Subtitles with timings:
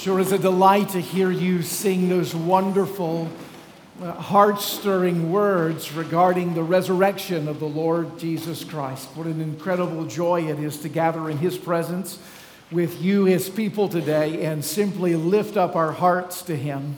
[0.00, 3.28] Sure is a delight to hear you sing those wonderful,
[4.02, 9.10] uh, heart stirring words regarding the resurrection of the Lord Jesus Christ.
[9.14, 12.18] What an incredible joy it is to gather in His presence
[12.70, 16.96] with you, His people, today and simply lift up our hearts to Him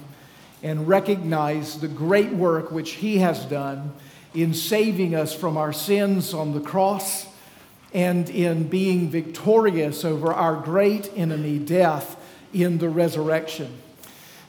[0.63, 3.95] and recognize the great work which He has done
[4.33, 7.27] in saving us from our sins on the cross
[7.93, 12.17] and in being victorious over our great enemy, death,
[12.53, 13.79] in the resurrection.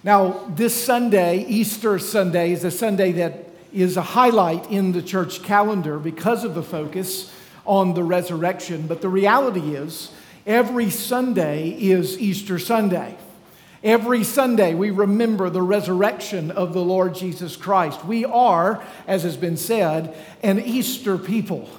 [0.03, 5.43] Now, this Sunday, Easter Sunday, is a Sunday that is a highlight in the church
[5.43, 7.33] calendar because of the focus
[7.65, 8.85] on the resurrection.
[8.87, 10.11] But the reality is,
[10.45, 13.15] every Sunday is Easter Sunday.
[13.83, 18.05] Every Sunday, we remember the resurrection of the Lord Jesus Christ.
[18.05, 21.69] We are, as has been said, an Easter people.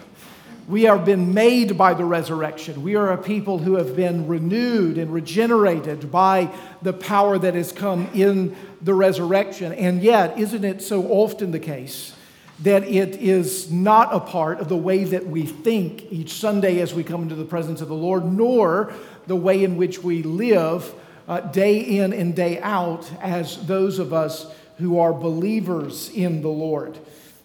[0.66, 2.82] We have been made by the resurrection.
[2.82, 6.48] We are a people who have been renewed and regenerated by
[6.80, 9.74] the power that has come in the resurrection.
[9.74, 12.15] And yet, isn't it so often the case
[12.60, 16.95] that it is not a part of the way that we think each Sunday as
[16.95, 18.90] we come into the presence of the Lord, nor
[19.26, 20.95] the way in which we live
[21.28, 24.46] uh, day in and day out as those of us
[24.78, 26.99] who are believers in the Lord?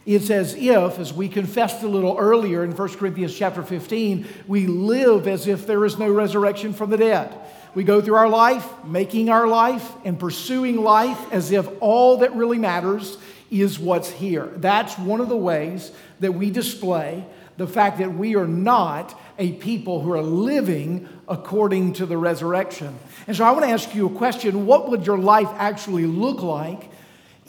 [0.05, 4.65] It's as if, as we confessed a little earlier in 1 Corinthians chapter 15, we
[4.65, 7.37] live as if there is no resurrection from the dead.
[7.75, 12.33] We go through our life, making our life and pursuing life as if all that
[12.33, 13.17] really matters
[13.51, 14.45] is what's here.
[14.55, 17.25] That's one of the ways that we display
[17.57, 22.97] the fact that we are not a people who are living according to the resurrection.
[23.27, 26.41] And so I want to ask you a question what would your life actually look
[26.41, 26.89] like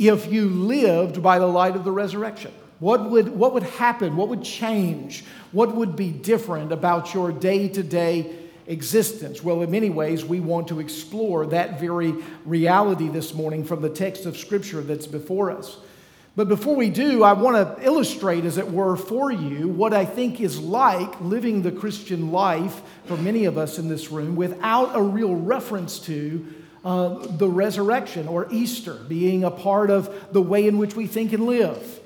[0.09, 2.53] if you lived by the light of the resurrection?
[2.79, 4.17] What would, what would happen?
[4.17, 5.25] What would change?
[5.53, 8.35] What would be different about your day to day
[8.67, 9.45] existence?
[9.45, 12.15] Well, in many ways, we want to explore that very
[12.47, 15.77] reality this morning from the text of Scripture that's before us.
[16.37, 20.07] But before we do, I want to illustrate, as it were, for you what I
[20.07, 24.97] think is like living the Christian life for many of us in this room without
[24.97, 26.47] a real reference to
[26.85, 31.33] uh, the resurrection or Easter being a part of the way in which we think
[31.33, 32.01] and live.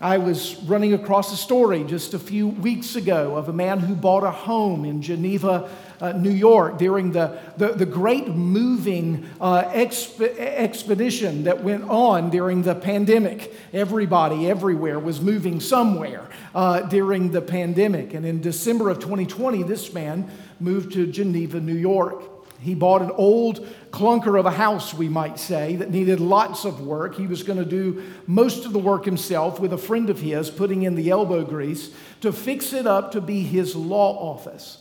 [0.00, 3.94] I was running across a story just a few weeks ago of a man who
[3.94, 9.62] bought a home in Geneva, uh, New York during the, the, the great moving uh,
[9.70, 13.54] exp- expedition that went on during the pandemic.
[13.72, 18.12] Everybody, everywhere, was moving somewhere uh, during the pandemic.
[18.12, 22.33] And in December of 2020, this man moved to Geneva, New York.
[22.64, 26.80] He bought an old clunker of a house, we might say, that needed lots of
[26.80, 27.14] work.
[27.14, 30.48] He was going to do most of the work himself with a friend of his,
[30.48, 31.90] putting in the elbow grease
[32.22, 34.78] to fix it up to be his law office.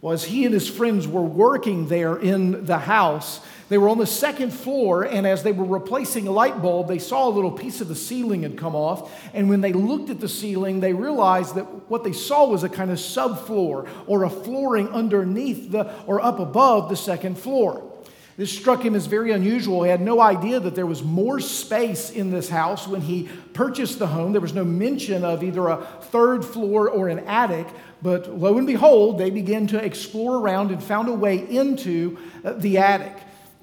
[0.00, 3.98] Well, as he and his friends were working there in the house, they were on
[3.98, 7.50] the second floor, and as they were replacing a light bulb, they saw a little
[7.50, 9.12] piece of the ceiling had come off.
[9.34, 12.68] And when they looked at the ceiling, they realized that what they saw was a
[12.68, 17.92] kind of subfloor or a flooring underneath the or up above the second floor.
[18.36, 19.82] This struck him as very unusual.
[19.82, 23.98] He had no idea that there was more space in this house when he purchased
[23.98, 24.32] the home.
[24.32, 27.66] There was no mention of either a third floor or an attic,
[28.02, 32.52] but lo and behold, they began to explore around and found a way into uh,
[32.52, 33.16] the attic.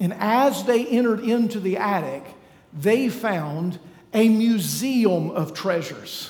[0.04, 2.26] And as they entered into the attic,
[2.74, 3.80] they found
[4.14, 6.30] a museum of treasures.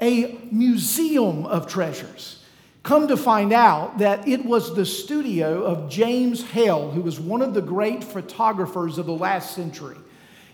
[0.00, 2.42] A museum of treasures.
[2.82, 7.42] Come to find out that it was the studio of James Hale, who was one
[7.42, 9.98] of the great photographers of the last century.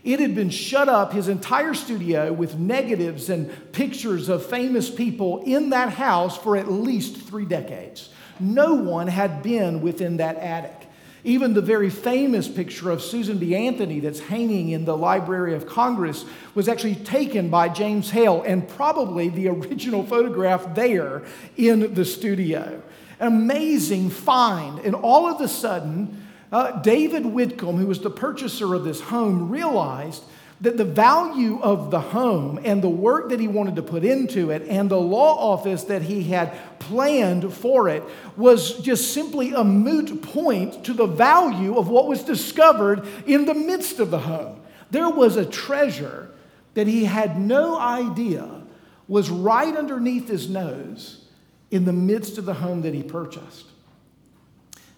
[0.05, 5.43] It had been shut up, his entire studio, with negatives and pictures of famous people
[5.47, 8.11] in that house for at least three decades.
[8.39, 10.82] No one had been within that attic.
[11.25, 13.55] Even the very famous picture of Susan B.
[13.55, 16.25] Anthony that's hanging in the Library of Congress
[16.55, 21.23] was actually taken by James Hale and probably the original photograph there
[21.57, 22.83] in the studio.
[23.21, 24.81] An amazing find.
[24.81, 29.49] And all of a sudden, uh, David Whitcomb, who was the purchaser of this home,
[29.49, 30.25] realized
[30.63, 34.51] that the value of the home and the work that he wanted to put into
[34.51, 38.03] it and the law office that he had planned for it
[38.37, 43.55] was just simply a moot point to the value of what was discovered in the
[43.55, 44.61] midst of the home.
[44.93, 46.31] There was a treasure
[46.75, 48.63] that he had no idea
[49.09, 51.25] was right underneath his nose
[51.73, 53.67] in the midst of the home that he purchased.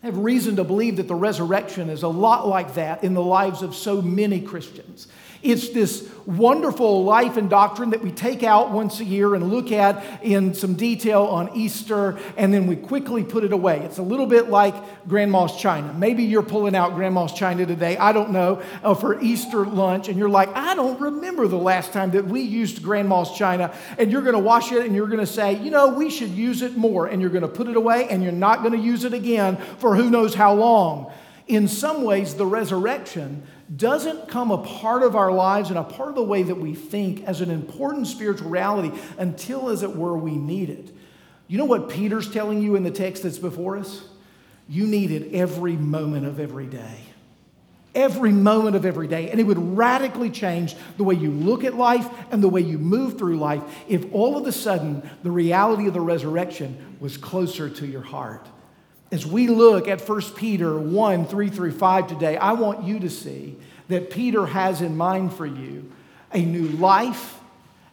[0.02, 3.22] I have reason to believe that the resurrection is a lot like that in the
[3.22, 5.08] lives of so many Christians
[5.44, 9.72] It's this wonderful life and doctrine that we take out once a year and look
[9.72, 13.80] at in some detail on Easter, and then we quickly put it away.
[13.80, 14.74] It's a little bit like
[15.06, 15.92] Grandma's China.
[15.92, 20.18] Maybe you're pulling out Grandma's China today, I don't know, uh, for Easter lunch, and
[20.18, 23.74] you're like, I don't remember the last time that we used Grandma's China.
[23.98, 26.30] And you're going to wash it and you're going to say, you know, we should
[26.30, 27.06] use it more.
[27.06, 29.58] And you're going to put it away and you're not going to use it again
[29.78, 31.12] for who knows how long.
[31.46, 36.10] In some ways, the resurrection doesn't come a part of our lives and a part
[36.10, 40.16] of the way that we think as an important spiritual reality until, as it were,
[40.16, 40.90] we need it.
[41.48, 44.04] You know what Peter's telling you in the text that's before us?
[44.68, 46.98] You need it every moment of every day.
[47.94, 49.30] Every moment of every day.
[49.30, 52.78] And it would radically change the way you look at life and the way you
[52.78, 57.68] move through life if all of a sudden the reality of the resurrection was closer
[57.68, 58.48] to your heart.
[59.14, 63.08] As we look at 1 Peter 1 3 through 5 today, I want you to
[63.08, 63.54] see
[63.86, 65.88] that Peter has in mind for you
[66.32, 67.38] a new life,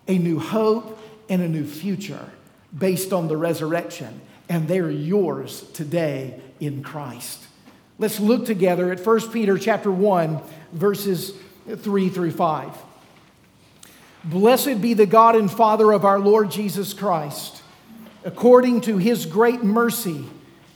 [0.07, 0.97] a new hope,
[1.29, 2.27] and a new future
[2.75, 4.19] based on the resurrection.
[4.49, 7.45] And they're yours today in Christ.
[7.99, 10.41] Let's look together at 1 Peter chapter 1,
[10.73, 11.33] verses
[11.67, 12.75] 3 through 5.
[14.23, 17.61] Blessed be the God and Father of our Lord Jesus Christ.
[18.25, 20.25] According to his great mercy,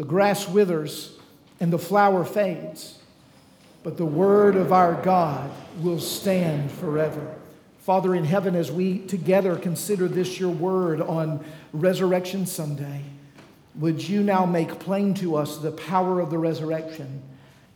[0.00, 1.12] The grass withers
[1.60, 2.96] and the flower fades,
[3.82, 5.50] but the word of our God
[5.82, 7.34] will stand forever.
[7.80, 11.44] Father in heaven, as we together consider this your word on
[11.74, 13.02] Resurrection Sunday,
[13.74, 17.20] would you now make plain to us the power of the resurrection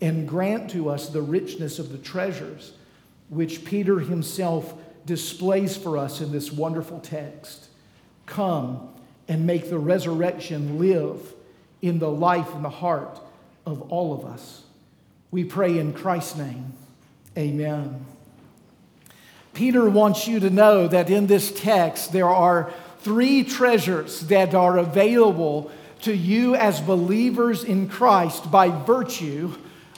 [0.00, 2.72] and grant to us the richness of the treasures
[3.28, 4.72] which Peter himself
[5.04, 7.68] displays for us in this wonderful text?
[8.24, 8.88] Come
[9.28, 11.34] and make the resurrection live
[11.84, 13.20] in the life and the heart
[13.66, 14.62] of all of us.
[15.30, 16.72] We pray in Christ's name.
[17.36, 18.06] Amen.
[19.52, 24.78] Peter wants you to know that in this text there are three treasures that are
[24.78, 25.70] available
[26.00, 29.54] to you as believers in Christ by virtue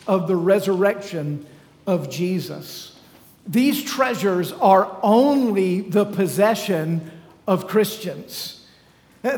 [0.08, 1.46] of the resurrection
[1.86, 2.98] of Jesus.
[3.46, 7.12] These treasures are only the possession
[7.46, 8.55] of Christians.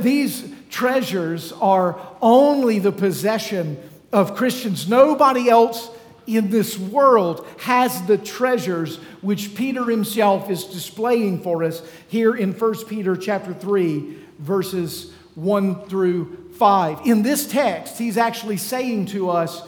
[0.00, 3.78] These treasures are only the possession
[4.12, 4.88] of Christians.
[4.88, 5.90] Nobody else
[6.26, 12.52] in this world has the treasures which Peter himself is displaying for us here in
[12.52, 17.06] 1 Peter chapter 3 verses 1 through 5.
[17.06, 19.62] In this text, he's actually saying to us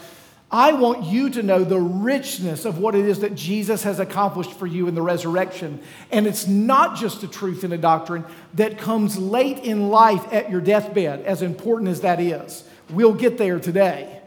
[0.53, 4.53] I want you to know the richness of what it is that Jesus has accomplished
[4.53, 5.81] for you in the resurrection.
[6.11, 8.25] And it's not just a truth and a doctrine
[8.55, 12.65] that comes late in life at your deathbed, as important as that is.
[12.91, 14.21] We'll get there today.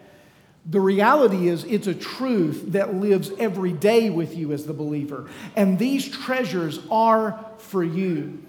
[0.65, 5.29] The reality is, it's a truth that lives every day with you as the believer.
[5.57, 8.41] And these treasures are for you.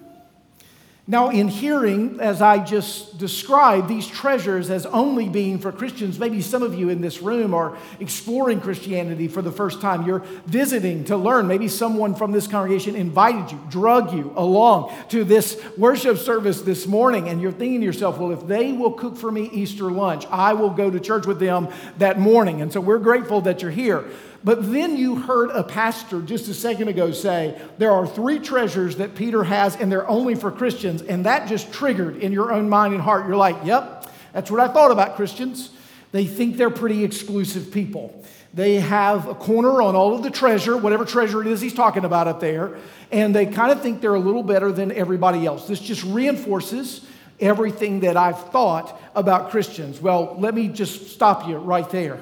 [1.07, 6.41] Now, in hearing, as I just described, these treasures as only being for Christians, maybe
[6.41, 10.07] some of you in this room are exploring Christianity for the first time.
[10.07, 11.47] You're visiting to learn.
[11.47, 16.87] Maybe someone from this congregation invited you, drug you along to this worship service this
[16.87, 20.25] morning, and you're thinking to yourself, well, if they will cook for me Easter lunch,
[20.31, 22.63] I will go to church with them that morning.
[22.63, 24.07] And so we're grateful that you're here.
[24.45, 28.97] But then you heard a pastor just a second ago say, There are three treasures
[28.97, 31.01] that Peter has, and they're only for Christians.
[31.01, 33.27] And that just triggered in your own mind and heart.
[33.27, 35.71] You're like, Yep, that's what I thought about Christians.
[36.13, 38.23] They think they're pretty exclusive people.
[38.53, 42.05] They have a corner on all of the treasure, whatever treasure it is he's talking
[42.05, 42.77] about up there,
[43.11, 45.67] and they kind of think they're a little better than everybody else.
[45.67, 47.05] This just reinforces
[47.41, 50.01] everything that I've thought about Christians.
[50.01, 52.21] Well, let me just stop you right there.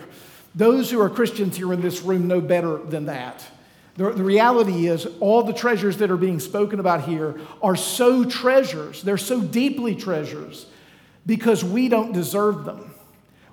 [0.54, 3.44] Those who are Christians here in this room know better than that.
[3.96, 8.24] The, the, reality is, all the treasures that are being spoken about here are so
[8.24, 9.02] treasures.
[9.02, 10.66] They're so deeply treasures
[11.26, 12.94] because we don't deserve them.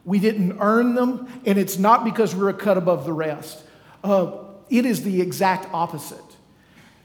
[0.06, 3.64] We didn't earn them, and it's not because we're a cut above the rest.
[4.04, 4.32] Uh,
[4.70, 6.29] it is the exact opposite.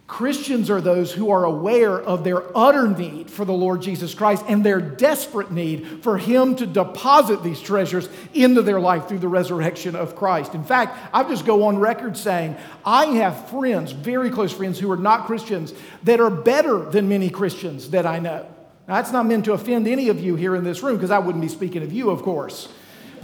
[0.06, 4.44] Christians are those who are aware of their utter need for the Lord Jesus Christ
[4.46, 9.28] and their desperate need for Him to deposit these treasures into their life through the
[9.28, 10.54] resurrection of Christ.
[10.54, 14.90] In fact, I just go on record saying I have friends, very close friends, who
[14.92, 18.46] are not Christians that are better than many Christians that I know.
[18.86, 21.18] Now, that's not meant to offend any of you here in this room because I
[21.18, 22.68] wouldn't be speaking of you, of course.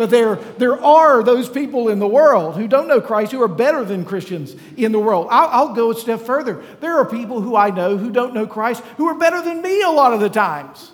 [0.00, 3.49] But there, there are those people in the world who don't know Christ who are
[3.49, 5.26] better than Christians in the world.
[5.28, 6.64] I'll, I'll go a step further.
[6.80, 9.83] There are people who I know who don't know Christ who are better than me
[9.83, 10.90] a lot of the times,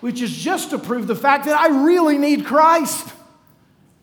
[0.00, 3.14] which is just to prove the fact that I really need Christ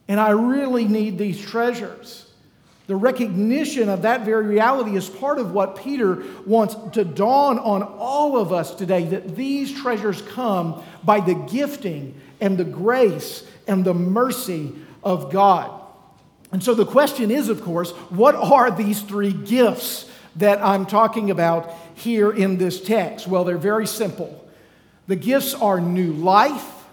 [0.07, 2.24] and I really need these treasures.
[2.87, 7.81] The recognition of that very reality is part of what Peter wants to dawn on
[7.81, 13.83] all of us today that these treasures come by the gifting and the grace and
[13.83, 14.73] the mercy
[15.03, 15.81] of God.
[16.51, 21.31] And so the question is, of course, what are these three gifts that I'm talking
[21.31, 23.27] about here in this text?
[23.27, 24.47] Well, they're very simple.
[25.07, 26.85] The gifts are new life,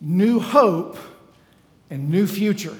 [0.00, 0.98] new hope,
[1.88, 2.76] and new future.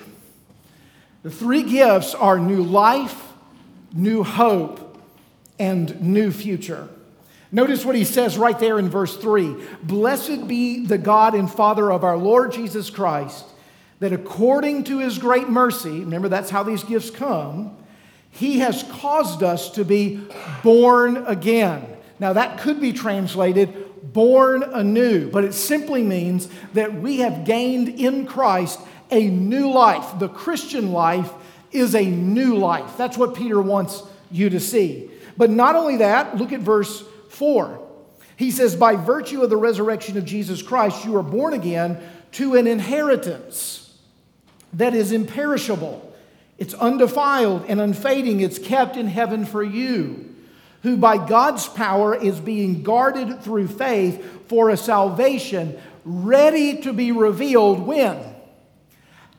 [1.23, 3.33] The three gifts are new life,
[3.93, 5.01] new hope,
[5.59, 6.89] and new future.
[7.53, 11.93] Notice what he says right there in verse 3 Blessed be the God and Father
[11.93, 13.45] of our Lord Jesus Christ,
[14.01, 17.77] that according to his great mercy, remember that's how these gifts come,
[18.31, 20.27] he has caused us to be
[20.63, 21.87] born again.
[22.19, 27.89] Now, that could be translated born anew, but it simply means that we have gained
[27.89, 28.81] in Christ
[29.13, 30.19] a new life.
[30.19, 31.31] The Christian life
[31.71, 32.97] is a new life.
[32.97, 35.11] That's what Peter wants you to see.
[35.37, 37.81] But not only that, look at verse 4.
[38.37, 42.03] He says, By virtue of the resurrection of Jesus Christ, you are born again
[42.33, 43.97] to an inheritance
[44.73, 46.09] that is imperishable.
[46.59, 48.41] It's undefiled and unfading.
[48.41, 50.35] It's kept in heaven for you,
[50.83, 57.13] who by God's power is being guarded through faith for a salvation ready to be
[57.13, 58.32] revealed when?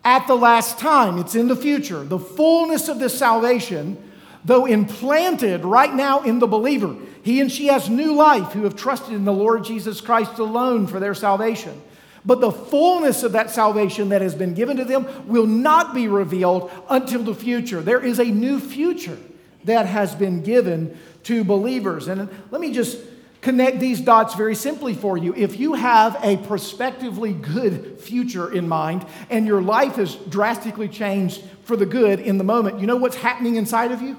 [0.04, 1.18] At the last time.
[1.18, 2.04] It's in the future.
[2.04, 3.98] The fullness of this salvation,
[4.44, 8.76] though implanted right now in the believer, he and she has new life who have
[8.76, 11.82] trusted in the Lord Jesus Christ alone for their salvation.
[12.26, 16.08] But the fullness of that salvation that has been given to them will not be
[16.08, 17.82] revealed until the future.
[17.82, 19.18] There is a new future
[19.66, 22.08] that has been given to believers.
[22.08, 22.98] And let me just
[23.44, 25.36] connect these dots very simply for you.
[25.36, 31.44] If you have a prospectively good future in mind and your life has drastically changed
[31.64, 34.18] for the good in the moment, you know what's happening inside of you?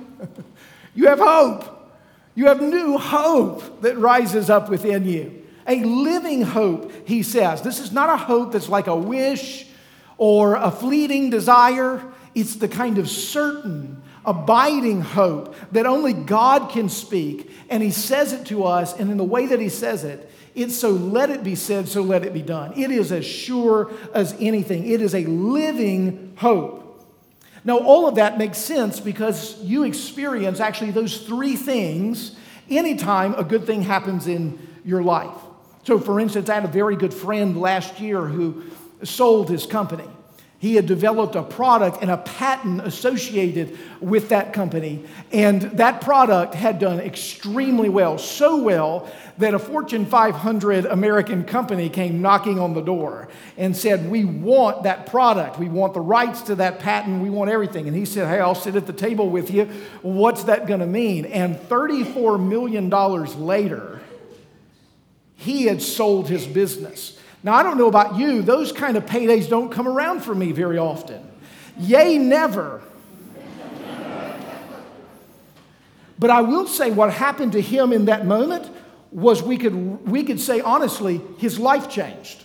[0.95, 1.71] you have hope.
[2.35, 5.43] You have new hope that rises up within you.
[5.66, 7.62] A living hope, he says.
[7.62, 9.66] This is not a hope that's like a wish
[10.19, 12.02] or a fleeting desire.
[12.35, 17.50] It's the kind of certain, abiding hope that only God can speak.
[17.69, 20.76] And he says it to us, and in the way that he says it, it's
[20.76, 22.73] so let it be said, so let it be done.
[22.76, 24.88] It is as sure as anything.
[24.88, 26.83] It is a living hope.
[27.64, 32.37] Now, all of that makes sense because you experience actually those three things
[32.71, 35.37] anytime a good thing happens in your life.
[35.85, 38.64] So, for instance, I had a very good friend last year who
[39.02, 40.09] sold his company.
[40.64, 45.04] He had developed a product and a patent associated with that company.
[45.30, 51.90] And that product had done extremely well, so well that a Fortune 500 American company
[51.90, 53.28] came knocking on the door
[53.59, 55.59] and said, We want that product.
[55.59, 57.23] We want the rights to that patent.
[57.23, 57.87] We want everything.
[57.87, 59.66] And he said, Hey, I'll sit at the table with you.
[60.00, 61.26] What's that going to mean?
[61.26, 64.00] And $34 million later,
[65.37, 67.21] he had sold his business.
[67.45, 70.51] Now, I don't know about you, those kind of paydays don't come around for me
[70.51, 71.23] very often.
[71.79, 72.81] Yay, never.
[76.19, 78.69] but I will say what happened to him in that moment
[79.11, 82.43] was we could, we could say honestly, his life changed.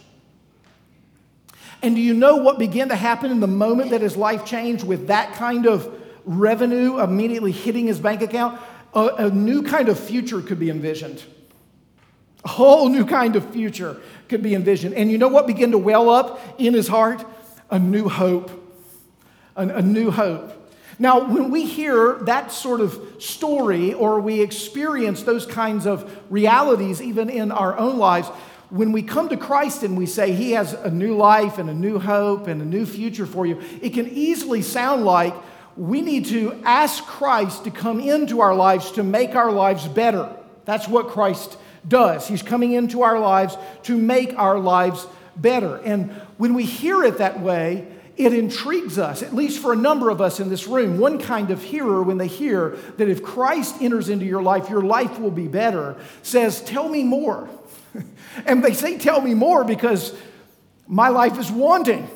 [1.81, 4.85] And do you know what began to happen in the moment that his life changed
[4.85, 5.89] with that kind of
[6.25, 8.59] revenue immediately hitting his bank account?
[8.93, 11.23] A, a new kind of future could be envisioned.
[12.45, 14.95] A whole new kind of future could be envisioned.
[14.95, 17.25] And you know what began to well up in his heart?
[17.69, 18.49] A new hope.
[19.55, 20.55] A, a new hope.
[21.01, 27.01] Now, when we hear that sort of story or we experience those kinds of realities,
[27.01, 28.27] even in our own lives,
[28.69, 31.73] when we come to Christ and we say He has a new life and a
[31.73, 35.33] new hope and a new future for you, it can easily sound like
[35.77, 40.29] we need to ask Christ to come into our lives to make our lives better.
[40.65, 42.27] That's what Christ does.
[42.27, 45.77] He's coming into our lives to make our lives better.
[45.77, 47.87] And when we hear it that way,
[48.19, 51.51] it intrigues us, at least for a number of us in this room, one kind
[51.51, 55.31] of hearer, when they hear that if Christ enters into your life, your life will
[55.31, 57.49] be better, says, Tell me more.
[58.45, 60.13] and they say, Tell me more because
[60.85, 62.09] my life is wanting.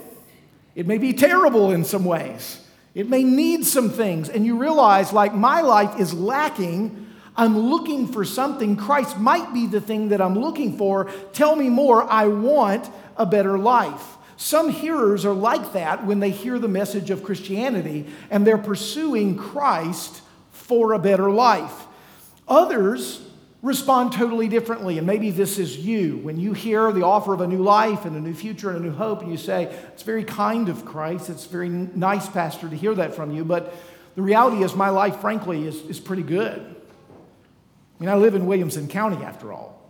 [0.76, 2.60] It may be terrible in some ways.
[2.94, 4.28] It may need some things.
[4.28, 7.13] And you realize, like, my life is lacking.
[7.36, 8.76] I'm looking for something.
[8.78, 11.10] Christ might be the thing that I'm looking for.
[11.34, 12.04] Tell me more.
[12.04, 14.18] I want a better life.
[14.38, 19.38] Some hearers are like that when they hear the message of Christianity and they're pursuing
[19.38, 20.22] Christ
[20.52, 21.88] for a better life.
[22.48, 23.22] Others
[23.62, 24.98] respond totally differently.
[24.98, 26.18] And maybe this is you.
[26.18, 28.82] When you hear the offer of a new life and a new future and a
[28.84, 29.64] new hope, and you say,
[29.94, 31.30] It's very kind of Christ.
[31.30, 33.46] It's very nice, Pastor, to hear that from you.
[33.46, 33.74] But
[34.16, 36.73] the reality is, my life, frankly, is, is pretty good.
[38.04, 39.82] Mean, I live in Williamson County, after all.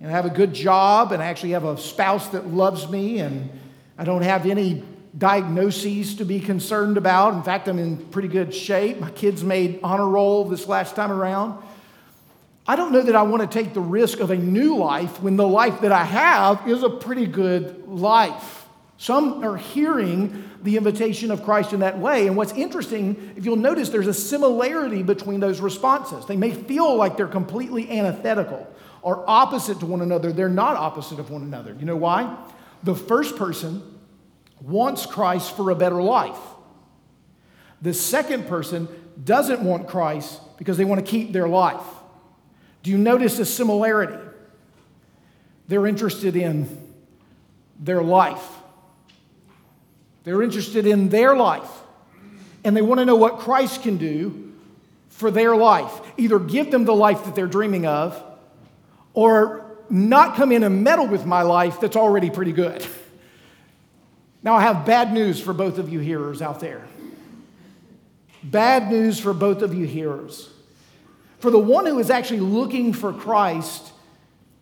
[0.00, 3.20] And I have a good job, and I actually have a spouse that loves me,
[3.20, 3.48] and
[3.96, 4.82] I don't have any
[5.16, 7.34] diagnoses to be concerned about.
[7.34, 8.98] In fact, I'm in pretty good shape.
[8.98, 11.62] My kids made honor roll this last time around.
[12.66, 15.36] I don't know that I want to take the risk of a new life when
[15.36, 18.59] the life that I have is a pretty good life.
[19.00, 22.26] Some are hearing the invitation of Christ in that way.
[22.26, 26.26] And what's interesting, if you'll notice, there's a similarity between those responses.
[26.26, 30.32] They may feel like they're completely antithetical or opposite to one another.
[30.32, 31.74] They're not opposite of one another.
[31.80, 32.36] You know why?
[32.82, 33.82] The first person
[34.60, 36.36] wants Christ for a better life.
[37.80, 38.86] The second person
[39.24, 41.86] doesn't want Christ because they want to keep their life.
[42.82, 44.22] Do you notice a similarity?
[45.68, 46.68] They're interested in
[47.78, 48.59] their life.
[50.24, 51.70] They're interested in their life.
[52.64, 54.52] And they want to know what Christ can do
[55.08, 55.92] for their life.
[56.16, 58.22] Either give them the life that they're dreaming of,
[59.14, 62.86] or not come in and meddle with my life that's already pretty good.
[64.42, 66.86] Now, I have bad news for both of you hearers out there.
[68.42, 70.48] Bad news for both of you hearers.
[71.40, 73.92] For the one who is actually looking for Christ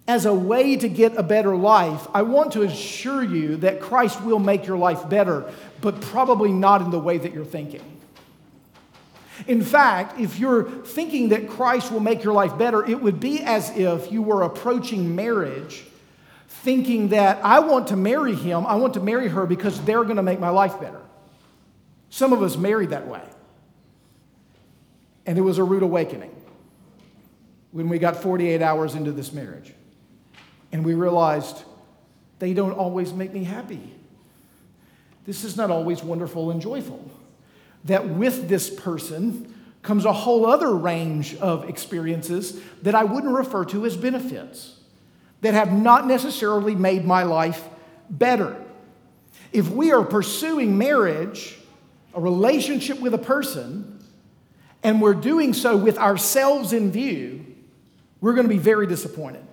[0.08, 4.22] as a way to get a better life, I want to assure you that Christ
[4.22, 7.82] will make your life better, but probably not in the way that you're thinking.
[9.46, 13.40] In fact, if you're thinking that Christ will make your life better, it would be
[13.42, 15.84] as if you were approaching marriage
[16.48, 20.16] thinking that I want to marry him, I want to marry her because they're going
[20.16, 21.00] to make my life better.
[22.08, 23.22] Some of us married that way.
[25.26, 26.34] And it was a rude awakening
[27.70, 29.74] when we got 48 hours into this marriage.
[30.72, 31.62] And we realized
[32.38, 33.94] they don't always make me happy.
[35.24, 37.10] This is not always wonderful and joyful.
[37.84, 43.64] That with this person comes a whole other range of experiences that I wouldn't refer
[43.66, 44.78] to as benefits,
[45.40, 47.64] that have not necessarily made my life
[48.10, 48.56] better.
[49.52, 51.58] If we are pursuing marriage,
[52.14, 53.98] a relationship with a person,
[54.82, 57.46] and we're doing so with ourselves in view,
[58.20, 59.44] we're going to be very disappointed.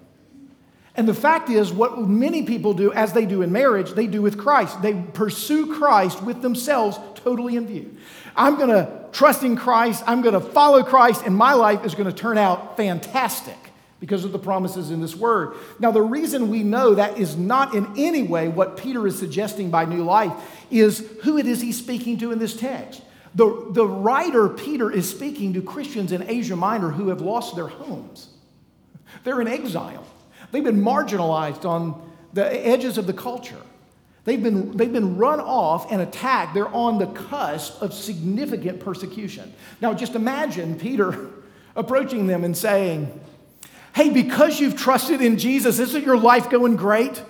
[0.97, 4.21] And the fact is, what many people do, as they do in marriage, they do
[4.21, 4.81] with Christ.
[4.81, 7.97] They pursue Christ with themselves totally in view.
[8.35, 11.95] I'm going to trust in Christ, I'm going to follow Christ, and my life is
[11.95, 13.57] going to turn out fantastic
[13.99, 15.55] because of the promises in this word.
[15.79, 19.71] Now, the reason we know that is not in any way what Peter is suggesting
[19.71, 20.33] by new life
[20.69, 23.01] is who it is he's speaking to in this text.
[23.33, 27.67] The, the writer, Peter, is speaking to Christians in Asia Minor who have lost their
[27.67, 28.29] homes.
[29.23, 30.05] They're in exile.
[30.55, 33.59] They've been marginalized on the edges of the culture.
[34.23, 36.53] They've been, they've been run off and attacked.
[36.53, 39.53] They're on the cusp of significant persecution.
[39.81, 41.29] Now, just imagine Peter
[41.75, 43.19] approaching them and saying,
[43.93, 47.21] Hey, because you've trusted in Jesus, isn't your life going great?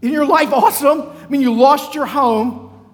[0.00, 1.10] Isn't your life awesome?
[1.24, 2.86] I mean, you lost your home,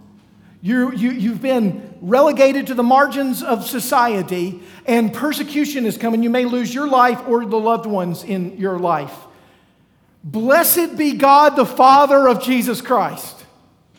[0.62, 6.22] you, you, you've been relegated to the margins of society, and persecution is coming.
[6.22, 9.14] You may lose your life or the loved ones in your life.
[10.24, 13.44] Blessed be God, the Father of Jesus Christ.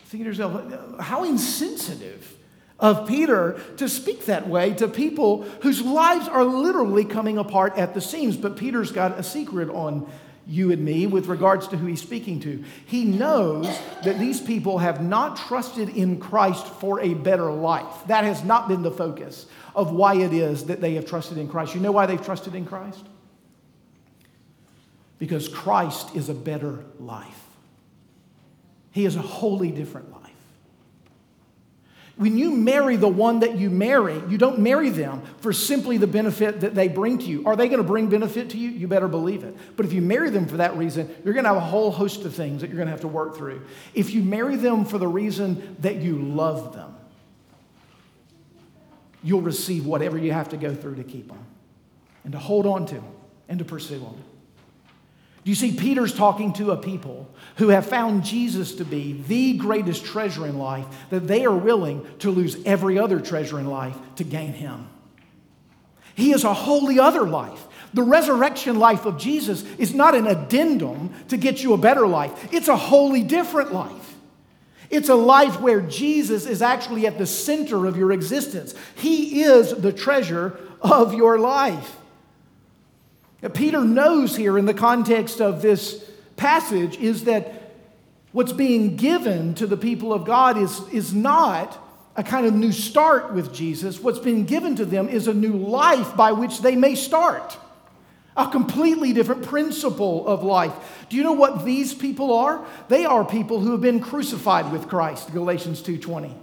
[0.05, 2.35] Think to yourself, how insensitive
[2.79, 7.93] of Peter to speak that way to people whose lives are literally coming apart at
[7.93, 8.37] the seams.
[8.37, 10.09] But Peter's got a secret on
[10.49, 12.63] you and me with regards to who he's speaking to.
[12.87, 13.65] He knows
[14.03, 17.93] that these people have not trusted in Christ for a better life.
[18.07, 21.47] That has not been the focus of why it is that they have trusted in
[21.47, 21.75] Christ.
[21.75, 23.05] You know why they've trusted in Christ?
[25.19, 27.45] Because Christ is a better life.
[28.91, 30.18] He is a wholly different life.
[32.19, 36.05] When you marry the one that you marry, you don't marry them for simply the
[36.05, 37.45] benefit that they bring to you.
[37.45, 38.71] Are they going to bring benefit to you?
[38.71, 39.55] You better believe it.
[39.77, 42.25] But if you marry them for that reason, you're going to have a whole host
[42.25, 43.61] of things that you're going to have to work through.
[43.93, 46.93] If you marry them for the reason that you love them,
[49.23, 51.45] you'll receive whatever you have to go through to keep them
[52.25, 53.13] and to hold on to them
[53.47, 54.21] and to pursue them.
[55.43, 59.53] Do you see, Peter's talking to a people who have found Jesus to be the
[59.53, 63.97] greatest treasure in life, that they are willing to lose every other treasure in life
[64.17, 64.89] to gain him.
[66.15, 67.67] He is a wholly other life.
[67.93, 72.53] The resurrection life of Jesus is not an addendum to get you a better life,
[72.53, 74.15] it's a wholly different life.
[74.89, 78.73] It's a life where Jesus is actually at the center of your existence.
[78.95, 81.95] He is the treasure of your life.
[83.47, 86.03] Peter knows here in the context of this
[86.35, 87.73] passage is that
[88.33, 91.77] what's being given to the people of God is, is not
[92.17, 93.99] a kind of new start with Jesus.
[94.01, 97.57] What's being given to them is a new life by which they may start.
[98.35, 100.73] A completely different principle of life.
[101.09, 102.65] Do you know what these people are?
[102.89, 106.33] They are people who have been crucified with Christ, Galatians 2:20.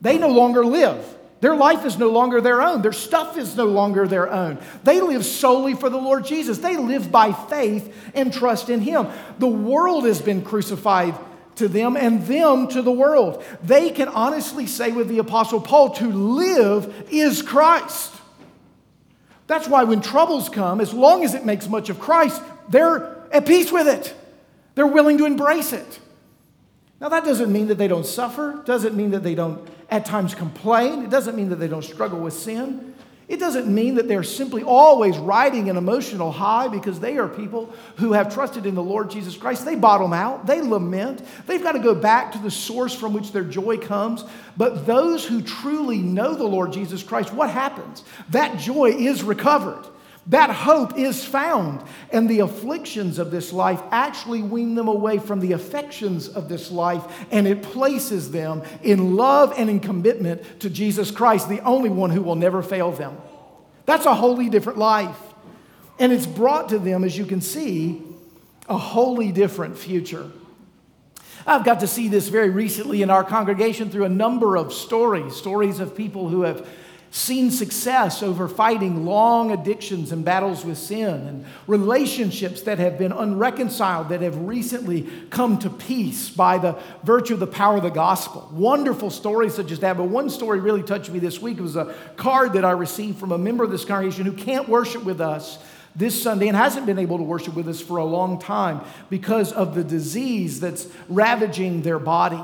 [0.00, 1.02] They no longer live.
[1.40, 2.82] Their life is no longer their own.
[2.82, 4.58] Their stuff is no longer their own.
[4.84, 6.58] They live solely for the Lord Jesus.
[6.58, 9.08] They live by faith and trust in Him.
[9.38, 11.14] The world has been crucified
[11.56, 13.42] to them and them to the world.
[13.62, 18.14] They can honestly say with the Apostle Paul, to live is Christ.
[19.46, 23.46] That's why when troubles come, as long as it makes much of Christ, they're at
[23.46, 24.14] peace with it.
[24.74, 25.98] They're willing to embrace it.
[27.00, 30.34] Now, that doesn't mean that they don't suffer, doesn't mean that they don't at times
[30.34, 32.94] complain, it doesn't mean that they don't struggle with sin.
[33.30, 37.72] It doesn't mean that they're simply always riding an emotional high because they are people
[37.94, 39.64] who have trusted in the Lord Jesus Christ.
[39.64, 43.30] They bottom out, they lament, they've got to go back to the source from which
[43.30, 44.24] their joy comes.
[44.56, 48.02] But those who truly know the Lord Jesus Christ, what happens?
[48.30, 49.86] That joy is recovered.
[50.30, 55.40] That hope is found, and the afflictions of this life actually wean them away from
[55.40, 60.70] the affections of this life, and it places them in love and in commitment to
[60.70, 63.16] Jesus Christ, the only one who will never fail them.
[63.86, 65.18] That's a wholly different life.
[65.98, 68.00] And it's brought to them, as you can see,
[68.68, 70.30] a wholly different future.
[71.44, 75.34] I've got to see this very recently in our congregation through a number of stories,
[75.34, 76.68] stories of people who have
[77.12, 83.10] seen success over fighting long addictions and battles with sin, and relationships that have been
[83.10, 87.90] unreconciled that have recently come to peace by the virtue of the power of the
[87.90, 88.48] gospel.
[88.52, 89.96] Wonderful stories such as that.
[89.96, 91.58] But one story really touched me this week.
[91.58, 94.68] It was a card that I received from a member of this congregation who can't
[94.68, 95.58] worship with us
[95.96, 99.50] this Sunday and hasn't been able to worship with us for a long time because
[99.52, 102.40] of the disease that's ravaging their body.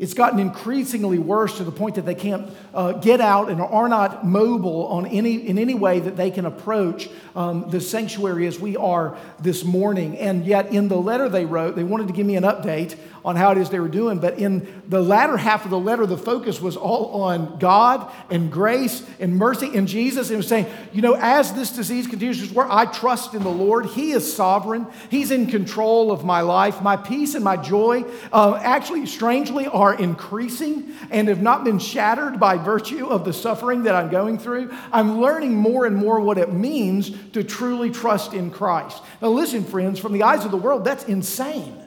[0.00, 3.86] It's gotten increasingly worse to the point that they can't uh, get out and are
[3.86, 8.58] not mobile on any, in any way that they can approach um, the sanctuary as
[8.58, 10.16] we are this morning.
[10.16, 13.36] And yet, in the letter they wrote, they wanted to give me an update on
[13.36, 14.18] how it is they were doing.
[14.18, 18.50] But in the latter half of the letter, the focus was all on God and
[18.50, 20.28] grace and mercy and Jesus.
[20.28, 23.42] And it was saying, you know, as this disease continues to work, I trust in
[23.42, 23.86] the Lord.
[23.86, 26.82] He is sovereign, He's in control of my life.
[26.82, 32.38] My peace and my joy uh, actually, strangely, are increasing and have not been shattered
[32.40, 34.72] by virtue of the suffering that I'm going through.
[34.92, 39.02] I'm learning more and more what it means to truly trust in Christ.
[39.20, 41.79] Now, listen, friends, from the eyes of the world, that's insane.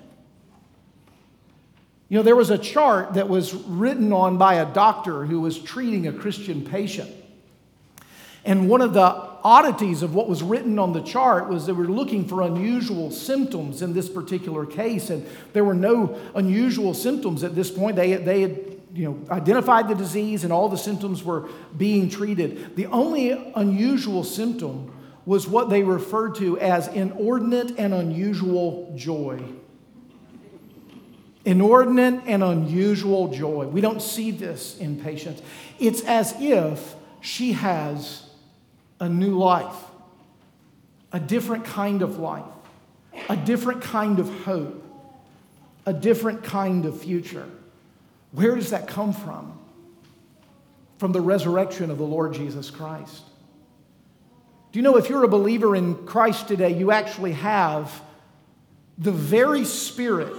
[2.14, 5.58] You know, there was a chart that was written on by a doctor who was
[5.58, 7.10] treating a Christian patient.
[8.46, 11.88] And one of the oddities of what was written on the chart was they were
[11.88, 15.10] looking for unusual symptoms in this particular case.
[15.10, 17.96] And there were no unusual symptoms at this point.
[17.96, 18.60] They, they had
[18.94, 22.76] you know, identified the disease and all the symptoms were being treated.
[22.76, 24.94] The only unusual symptom
[25.26, 29.44] was what they referred to as inordinate and unusual joy
[31.46, 33.66] inordinate and unusual joy.
[33.68, 35.42] We don't see this in patients.
[35.80, 38.24] It's as if she has
[39.00, 39.76] a new life,
[41.12, 42.44] a different kind of life,
[43.30, 44.82] a different kind of hope,
[45.86, 47.48] a different kind of future.
[48.32, 49.60] Where does that come from?
[50.98, 53.24] From the resurrection of the Lord Jesus Christ.
[54.72, 58.02] Do you know if you're a believer in Christ today, you actually have
[58.98, 60.36] the very Spirit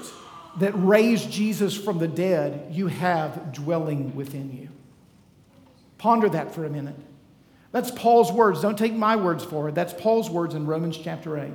[0.58, 4.68] that raised Jesus from the dead, you have dwelling within you.
[5.98, 6.96] Ponder that for a minute.
[7.72, 8.60] That's Paul's words.
[8.60, 9.74] Don't take my words for it.
[9.74, 11.52] That's Paul's words in Romans chapter 8.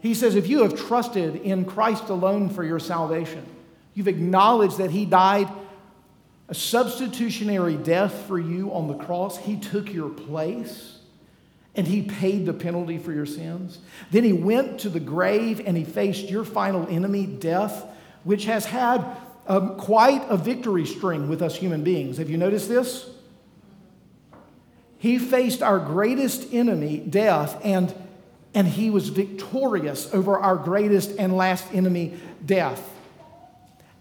[0.00, 3.44] He says, If you have trusted in Christ alone for your salvation,
[3.94, 5.48] you've acknowledged that He died
[6.48, 9.38] a substitutionary death for you on the cross.
[9.38, 10.97] He took your place
[11.78, 13.78] and he paid the penalty for your sins.
[14.10, 17.84] Then he went to the grave and he faced your final enemy, death,
[18.24, 19.06] which has had
[19.46, 22.18] um, quite a victory string with us human beings.
[22.18, 23.08] Have you noticed this?
[24.98, 27.94] He faced our greatest enemy, death, and,
[28.54, 32.82] and he was victorious over our greatest and last enemy, death.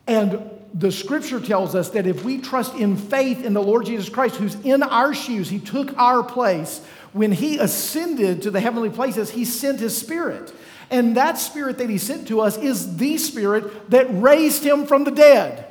[0.07, 4.09] And the scripture tells us that if we trust in faith in the Lord Jesus
[4.09, 6.83] Christ, who's in our shoes, he took our place.
[7.13, 10.53] When he ascended to the heavenly places, he sent his spirit.
[10.89, 15.03] And that spirit that he sent to us is the spirit that raised him from
[15.03, 15.65] the dead.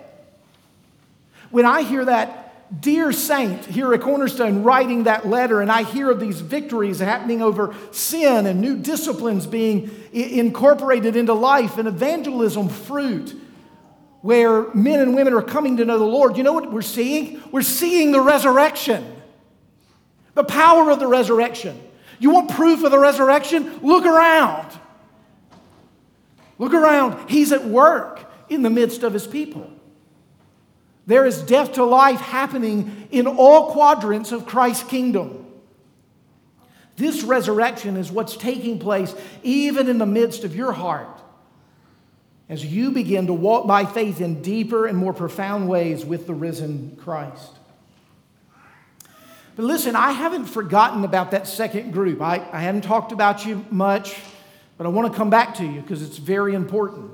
[1.50, 6.10] When I hear that dear saint here at Cornerstone writing that letter, and I hear
[6.10, 12.68] of these victories happening over sin and new disciplines being incorporated into life and evangelism
[12.68, 13.40] fruit
[14.26, 17.40] where men and women are coming to know the Lord, you know what we're seeing?
[17.52, 19.22] We're seeing the resurrection,
[20.34, 21.80] the power of the resurrection.
[22.18, 23.78] You want proof of the resurrection?
[23.82, 24.66] Look around.
[26.58, 27.30] Look around.
[27.30, 29.70] He's at work in the midst of his people.
[31.06, 35.46] There is death to life happening in all quadrants of Christ's kingdom.
[36.96, 41.15] This resurrection is what's taking place even in the midst of your heart
[42.48, 46.34] as you begin to walk by faith in deeper and more profound ways with the
[46.34, 47.52] risen Christ.
[49.56, 52.20] But listen, I haven't forgotten about that second group.
[52.20, 54.16] I, I haven't talked about you much,
[54.76, 57.10] but I want to come back to you because it's very important.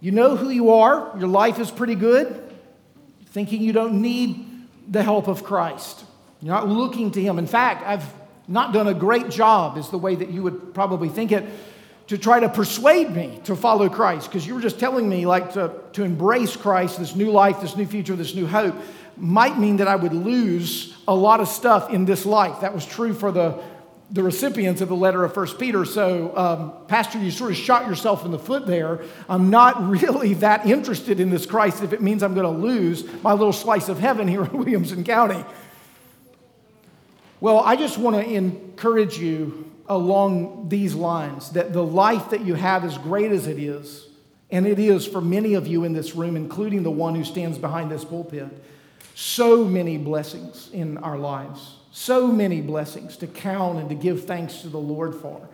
[0.00, 2.52] You know who you are, your life is pretty good,
[3.26, 4.46] thinking you don't need
[4.88, 6.04] the help of Christ.
[6.40, 7.38] You're not looking to Him.
[7.38, 8.06] In fact, I've
[8.46, 11.44] not done a great job, is the way that you would probably think it
[12.08, 15.52] to try to persuade me to follow Christ because you were just telling me like
[15.52, 18.74] to, to embrace Christ, this new life, this new future, this new hope
[19.16, 22.60] might mean that I would lose a lot of stuff in this life.
[22.60, 23.60] That was true for the,
[24.10, 25.84] the recipients of the letter of First Peter.
[25.84, 29.02] So, um, Pastor, you sort of shot yourself in the foot there.
[29.28, 33.04] I'm not really that interested in this Christ if it means I'm going to lose
[33.22, 35.44] my little slice of heaven here in Williamson County.
[37.40, 42.54] Well, I just want to encourage you along these lines that the life that you
[42.54, 44.06] have, as great as it is,
[44.50, 47.58] and it is for many of you in this room, including the one who stands
[47.58, 48.46] behind this pulpit,
[49.14, 54.62] so many blessings in our lives, so many blessings to count and to give thanks
[54.62, 55.48] to the Lord for.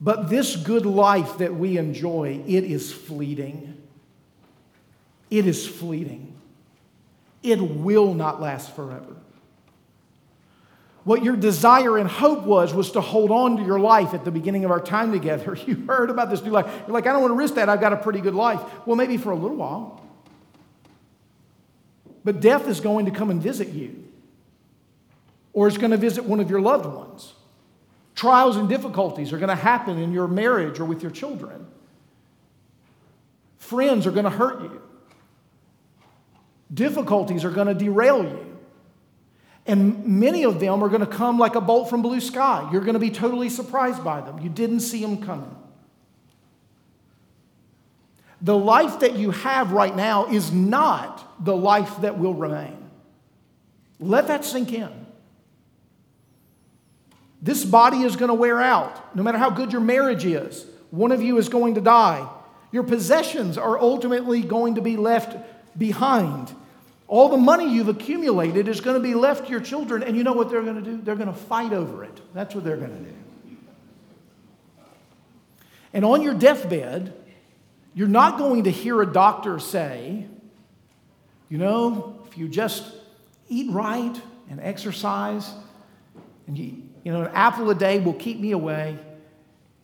[0.00, 3.76] But this good life that we enjoy, it is fleeting.
[5.30, 6.34] It is fleeting.
[7.42, 9.16] It will not last forever.
[11.04, 14.30] What your desire and hope was, was to hold on to your life at the
[14.30, 15.56] beginning of our time together.
[15.66, 16.70] You heard about this new life.
[16.86, 17.68] You're like, I don't want to risk that.
[17.68, 18.60] I've got a pretty good life.
[18.86, 20.02] Well, maybe for a little while.
[22.24, 24.04] But death is going to come and visit you,
[25.54, 27.32] or it's going to visit one of your loved ones.
[28.14, 31.66] Trials and difficulties are going to happen in your marriage or with your children.
[33.56, 34.82] Friends are going to hurt you.
[36.72, 38.49] Difficulties are going to derail you.
[39.66, 42.68] And many of them are going to come like a bolt from blue sky.
[42.72, 44.40] You're going to be totally surprised by them.
[44.40, 45.54] You didn't see them coming.
[48.42, 52.78] The life that you have right now is not the life that will remain.
[53.98, 55.06] Let that sink in.
[57.42, 59.14] This body is going to wear out.
[59.14, 62.28] No matter how good your marriage is, one of you is going to die.
[62.72, 65.36] Your possessions are ultimately going to be left
[65.76, 66.54] behind.
[67.10, 70.22] All the money you've accumulated is going to be left to your children, and you
[70.22, 71.02] know what they're going to do?
[71.02, 72.20] They're going to fight over it.
[72.34, 73.16] That's what they're going to do.
[75.92, 77.12] And on your deathbed,
[77.94, 80.24] you're not going to hear a doctor say,
[81.48, 82.84] you know, if you just
[83.48, 84.14] eat right
[84.48, 85.52] and exercise,
[86.46, 88.96] and you, you know, an apple a day will keep me away.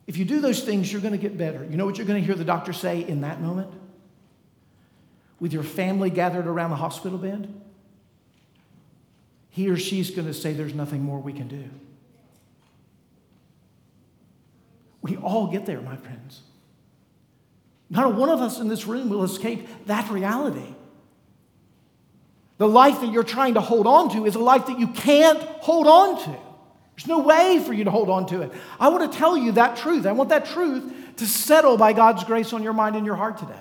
[0.06, 1.66] If you do those things, you're going to get better.
[1.68, 3.72] You know what you're going to hear the doctor say in that moment?
[5.40, 7.52] With your family gathered around the hospital bed,
[9.50, 11.64] he or she's going to say, There's nothing more we can do.
[15.02, 16.40] We all get there, my friends.
[17.88, 20.74] Not one of us in this room will escape that reality.
[22.58, 25.38] The life that you're trying to hold on to is a life that you can't
[25.38, 26.30] hold on to.
[26.96, 28.52] There's no way for you to hold on to it.
[28.80, 30.06] I want to tell you that truth.
[30.06, 33.38] I want that truth to settle by God's grace on your mind and your heart
[33.38, 33.54] today.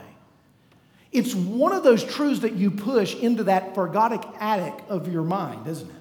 [1.15, 5.65] It's one of those truths that you push into that forgotic attic of your mind,
[5.65, 5.95] isn't it?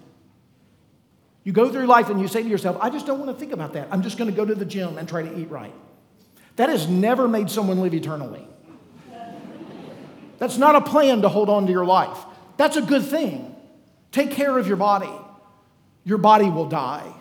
[1.45, 3.53] You go through life and you say to yourself, I just don't want to think
[3.53, 3.87] about that.
[3.93, 5.73] I'm just going to go to the gym and try to eat right.
[6.57, 8.45] That has never made someone live eternally.
[10.39, 12.19] That's not a plan to hold on to your life.
[12.57, 13.55] That's a good thing.
[14.11, 15.13] Take care of your body.
[16.05, 17.13] Your body will die.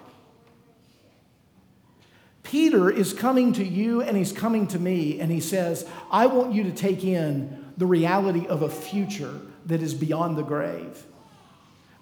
[2.41, 6.53] Peter is coming to you and he's coming to me and he says, I want
[6.53, 11.03] you to take in the reality of a future that is beyond the grave.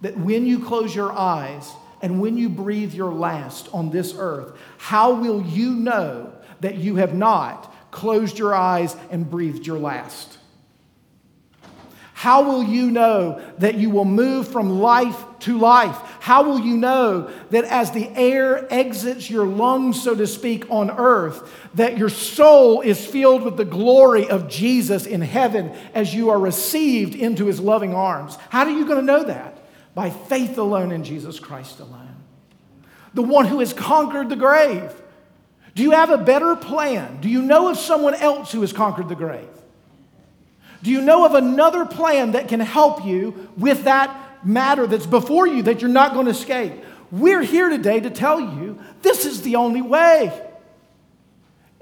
[0.02, 4.58] That when you close your eyes and when you breathe your last on this earth,
[4.78, 10.38] how will you know that you have not closed your eyes and breathed your last?
[12.14, 15.98] How will you know that you will move from life to life?
[16.22, 20.92] How will you know that as the air exits your lungs, so to speak, on
[20.92, 26.30] earth, that your soul is filled with the glory of Jesus in heaven as you
[26.30, 28.38] are received into his loving arms?
[28.50, 29.58] How are you going to know that?
[29.96, 32.16] By faith alone in Jesus Christ alone.
[33.16, 34.94] The one who has conquered the grave.
[35.74, 37.20] Do you have a better plan?
[37.20, 39.50] Do you know of someone else who has conquered the grave?
[40.84, 45.48] Do you know of another plan that can help you with that matter that's before
[45.48, 46.74] you that you're not going to escape?
[47.12, 50.32] We're here today to tell you this is the only way.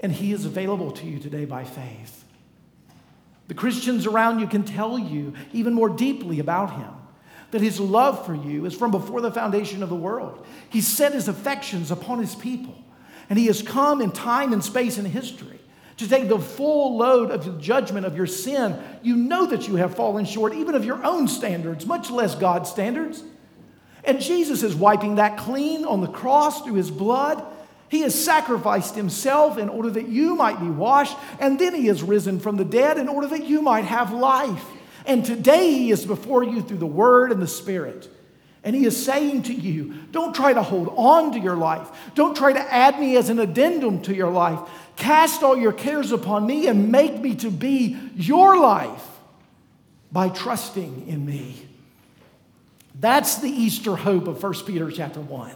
[0.00, 2.24] And He is available to you today by faith.
[3.48, 6.92] The Christians around you can tell you even more deeply about Him
[7.50, 10.44] that His love for you is from before the foundation of the world.
[10.68, 12.76] He set His affections upon His people,
[13.28, 15.59] and He has come in time and space and history
[16.00, 19.76] to take the full load of the judgment of your sin, you know that you
[19.76, 23.22] have fallen short even of your own standards, much less God's standards.
[24.02, 27.44] And Jesus is wiping that clean on the cross through his blood.
[27.90, 32.02] He has sacrificed himself in order that you might be washed, and then he has
[32.02, 34.64] risen from the dead in order that you might have life.
[35.04, 38.08] And today he is before you through the word and the spirit.
[38.62, 41.88] And he is saying to you, don't try to hold on to your life.
[42.14, 44.58] Don't try to add me as an addendum to your life.
[44.96, 49.06] Cast all your cares upon me and make me to be your life
[50.12, 51.66] by trusting in me.
[52.98, 55.52] That's the Easter hope of 1 Peter chapter 1.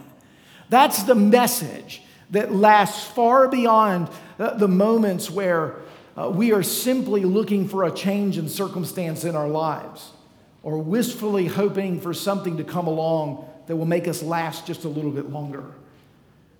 [0.69, 5.75] That's the message that lasts far beyond the moments where
[6.17, 10.11] uh, we are simply looking for a change in circumstance in our lives
[10.65, 14.89] or wistfully hoping for something to come along that will make us last just a
[14.89, 15.63] little bit longer.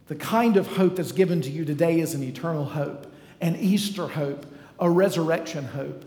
[0.08, 4.08] The kind of hope that's given to you today is an eternal hope, an Easter
[4.08, 4.46] hope,
[4.80, 6.06] a resurrection hope.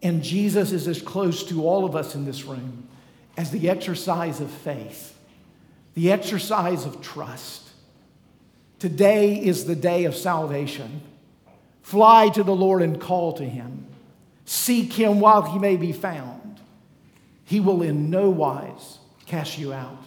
[0.00, 2.86] And Jesus is as close to all of us in this room
[3.36, 5.18] as the exercise of faith,
[5.94, 7.68] the exercise of trust.
[8.78, 11.02] Today is the day of salvation.
[11.82, 13.86] Fly to the Lord and call to him.
[14.44, 16.51] Seek him while he may be found.
[17.52, 20.02] He will in no wise cast you out.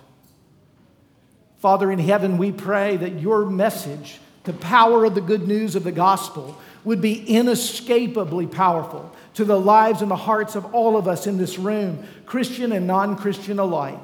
[1.60, 5.84] Father in heaven, we pray that your message, the power of the good news of
[5.84, 11.08] the gospel, would be inescapably powerful to the lives and the hearts of all of
[11.08, 14.00] us in this room, Christian and non Christian alike.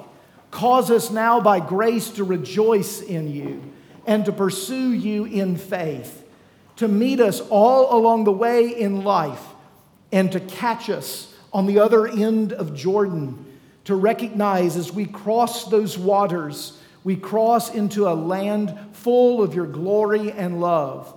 [0.52, 3.64] Cause us now by grace to rejoice in you
[4.06, 6.30] and to pursue you in faith,
[6.76, 9.44] to meet us all along the way in life,
[10.12, 13.46] and to catch us on the other end of Jordan
[13.86, 19.66] to recognize as we cross those waters, we cross into a land full of your
[19.66, 21.14] glory and love,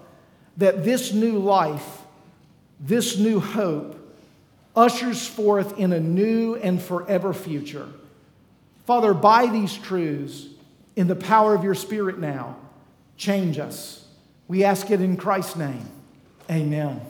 [0.57, 2.03] that this new life,
[2.81, 4.01] this new hope,
[4.75, 7.89] ushers forth in a new and forever future.
[8.87, 10.47] Father, by these truths,
[10.97, 12.57] in the power of your Spirit now,
[13.17, 14.07] change us.
[14.49, 15.89] We ask it in Christ's name.
[16.51, 17.01] Amen.